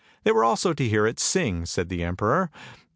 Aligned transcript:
They 0.23 0.31
were 0.31 0.43
also 0.43 0.73
to 0.73 0.89
hear 0.89 1.05
it 1.05 1.19
sing, 1.19 1.67
said 1.67 1.89
the 1.89 2.03
emperor. 2.03 2.49